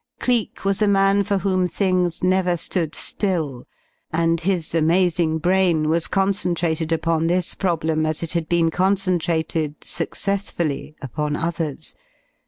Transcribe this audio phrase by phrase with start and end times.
[0.19, 3.67] Cleek was a man for whom things never stood still,
[4.11, 10.95] and his amazing brain was concentrated upon this problem as it had been concentrated successfully
[11.03, 11.93] upon others.